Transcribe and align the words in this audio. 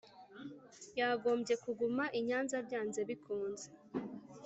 yagombye 0.99 1.53
kuguma 1.63 2.03
i 2.19 2.19
nyanza, 2.27 2.55
byanze 2.67 2.99
bikunze. 3.09 3.67